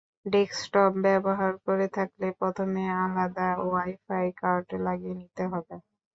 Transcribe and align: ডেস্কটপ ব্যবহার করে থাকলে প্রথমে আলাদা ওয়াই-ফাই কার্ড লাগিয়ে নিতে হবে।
ডেস্কটপ 0.25 0.91
ব্যবহার 1.05 1.53
করে 1.65 1.87
থাকলে 1.97 2.27
প্রথমে 2.39 2.83
আলাদা 3.01 3.47
ওয়াই-ফাই 3.61 4.27
কার্ড 4.41 4.67
লাগিয়ে 4.85 5.15
নিতে 5.21 5.43
হবে। 5.51 5.75